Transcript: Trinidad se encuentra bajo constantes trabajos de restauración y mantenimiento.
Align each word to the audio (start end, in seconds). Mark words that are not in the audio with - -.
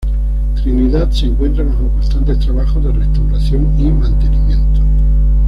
Trinidad 0.55 1.11
se 1.11 1.27
encuentra 1.27 1.63
bajo 1.63 1.87
constantes 1.89 2.39
trabajos 2.39 2.83
de 2.83 2.91
restauración 2.91 3.71
y 3.79 3.83
mantenimiento. 3.91 4.81